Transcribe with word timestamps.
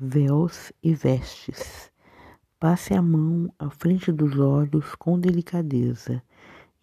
véus 0.00 0.72
e 0.80 0.94
vestes. 0.94 1.90
Passe 2.60 2.94
a 2.94 3.02
mão 3.02 3.52
à 3.58 3.68
frente 3.68 4.12
dos 4.12 4.38
olhos 4.38 4.94
com 4.94 5.18
delicadeza. 5.18 6.22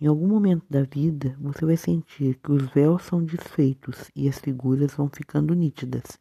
Em 0.02 0.08
algum 0.08 0.28
momento 0.28 0.66
da 0.70 0.84
vida, 0.84 1.34
você 1.40 1.66
vai 1.66 1.78
sentir 1.78 2.38
que 2.44 2.52
os 2.52 2.64
véus 2.74 3.04
são 3.04 3.24
desfeitos 3.24 4.12
e 4.14 4.28
as 4.28 4.38
figuras 4.38 4.94
vão 4.94 5.08
ficando 5.08 5.54
nítidas. 5.54 6.20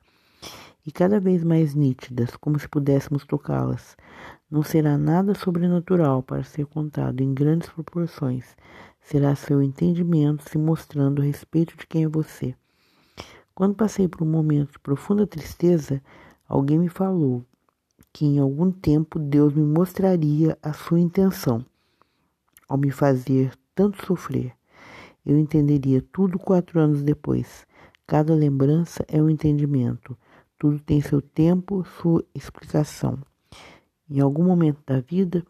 E 0.86 0.93
cada 0.93 1.18
vez 1.18 1.43
mais 1.43 1.75
nítidas, 1.75 2.36
como 2.36 2.61
se 2.61 2.68
pudéssemos 2.68 3.24
tocá-las. 3.24 3.96
Não 4.48 4.62
será 4.62 4.96
nada 4.96 5.34
sobrenatural 5.34 6.22
para 6.22 6.45
ser 6.45 6.66
contado 6.66 7.20
em 7.20 7.34
grandes 7.34 7.68
proporções. 7.70 8.54
Será 9.00 9.34
seu 9.34 9.61
entendimento 9.61 10.48
se 10.48 10.58
mostrando 10.58 11.20
a 11.20 11.24
respeito 11.24 11.76
de 11.76 11.89
quem 11.89 12.04
é 12.04 12.08
você. 12.08 12.54
Quando 13.53 13.75
passei 13.75 14.06
por 14.06 14.22
um 14.22 14.31
momento 14.31 14.72
de 14.72 14.79
profunda 14.79 15.26
tristeza, 15.26 16.00
Alguém 16.48 16.79
me 16.79 16.89
falou 16.89 17.44
que 18.12 18.25
em 18.25 18.39
algum 18.39 18.71
tempo 18.71 19.18
Deus 19.18 19.54
me 19.54 19.62
mostraria 19.62 20.58
a 20.62 20.72
sua 20.72 21.00
intenção 21.00 21.64
ao 22.68 22.79
me 22.79 22.90
fazer 22.90 23.53
tanto 23.75 24.04
sofrer. 24.07 24.53
Eu 25.25 25.39
entenderia 25.39 26.03
tudo 26.12 26.39
quatro 26.39 26.79
anos 26.79 27.03
depois. 27.03 27.67
Cada 28.07 28.34
lembrança 28.34 29.04
é 29.08 29.22
um 29.22 29.30
entendimento. 29.30 30.17
Tudo 30.58 30.79
tem 30.79 31.00
seu 31.00 31.20
tempo, 31.20 31.84
sua 32.00 32.25
explicação. 32.34 33.19
Em 34.08 34.20
algum 34.20 34.45
momento 34.45 34.81
da 34.86 35.00
vida, 35.00 35.45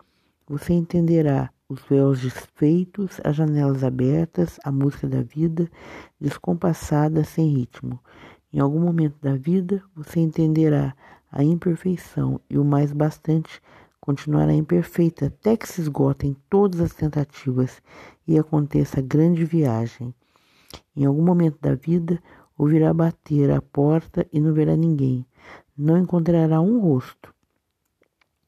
você 0.46 0.72
entenderá 0.72 1.50
os 1.68 1.82
véus 1.82 2.20
desfeitos, 2.20 3.20
as 3.24 3.34
janelas 3.34 3.82
abertas, 3.82 4.58
a 4.62 4.70
música 4.70 5.08
da 5.08 5.22
vida, 5.22 5.68
descompassada, 6.20 7.24
sem 7.24 7.48
ritmo. 7.48 7.98
Em 8.54 8.60
algum 8.60 8.78
momento 8.78 9.16
da 9.20 9.34
vida, 9.34 9.82
você 9.96 10.20
entenderá 10.20 10.94
a 11.28 11.42
imperfeição 11.42 12.40
e 12.48 12.56
o 12.56 12.64
mais 12.64 12.92
bastante 12.92 13.60
continuará 14.00 14.54
imperfeita 14.54 15.26
até 15.26 15.56
que 15.56 15.66
se 15.66 15.80
esgotem 15.80 16.36
todas 16.48 16.80
as 16.80 16.94
tentativas 16.94 17.82
e 18.28 18.38
aconteça 18.38 19.00
a 19.00 19.02
grande 19.02 19.44
viagem. 19.44 20.14
Em 20.94 21.04
algum 21.04 21.24
momento 21.24 21.58
da 21.60 21.74
vida, 21.74 22.22
ouvirá 22.56 22.94
bater 22.94 23.50
a 23.50 23.60
porta 23.60 24.24
e 24.32 24.38
não 24.38 24.54
verá 24.54 24.76
ninguém. 24.76 25.26
Não 25.76 25.98
encontrará 25.98 26.60
um 26.60 26.78
rosto. 26.78 27.34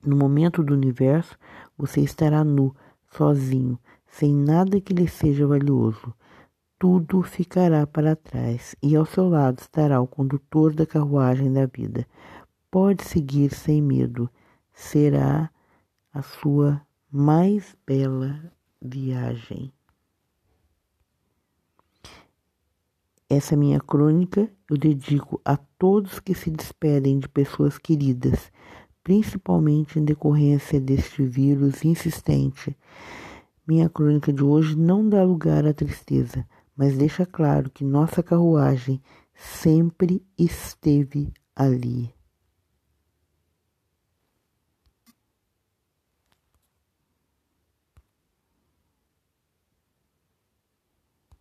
No 0.04 0.16
momento 0.16 0.62
do 0.62 0.72
universo, 0.72 1.36
você 1.76 2.00
estará 2.00 2.44
nu, 2.44 2.72
sozinho, 3.10 3.76
sem 4.06 4.32
nada 4.32 4.80
que 4.80 4.94
lhe 4.94 5.08
seja 5.08 5.48
valioso 5.48 6.14
tudo 6.78 7.22
ficará 7.22 7.86
para 7.86 8.14
trás 8.14 8.76
e 8.82 8.94
ao 8.94 9.06
seu 9.06 9.28
lado 9.28 9.60
estará 9.60 10.00
o 10.00 10.06
condutor 10.06 10.74
da 10.74 10.84
carruagem 10.84 11.52
da 11.52 11.66
vida. 11.66 12.06
Pode 12.70 13.02
seguir 13.04 13.52
sem 13.54 13.80
medo, 13.80 14.28
será 14.72 15.50
a 16.12 16.22
sua 16.22 16.82
mais 17.10 17.74
bela 17.86 18.52
viagem. 18.80 19.72
Essa 23.28 23.56
minha 23.56 23.80
crônica 23.80 24.48
eu 24.70 24.76
dedico 24.76 25.40
a 25.44 25.56
todos 25.56 26.20
que 26.20 26.34
se 26.34 26.50
despedem 26.50 27.18
de 27.18 27.28
pessoas 27.28 27.78
queridas, 27.78 28.52
principalmente 29.02 29.98
em 29.98 30.04
decorrência 30.04 30.80
deste 30.80 31.24
vírus 31.24 31.84
insistente. 31.84 32.76
Minha 33.66 33.88
crônica 33.88 34.32
de 34.32 34.44
hoje 34.44 34.76
não 34.76 35.08
dá 35.08 35.24
lugar 35.24 35.66
à 35.66 35.72
tristeza, 35.72 36.46
mas 36.76 36.96
deixa 36.96 37.24
claro 37.24 37.70
que 37.70 37.84
nossa 37.84 38.22
carruagem 38.22 39.00
sempre 39.34 40.24
esteve 40.38 41.32
ali. 41.54 42.14